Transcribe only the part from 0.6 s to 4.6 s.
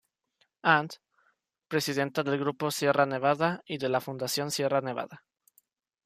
And., presidenta del Grupo Sierra Nevada y de la Fundación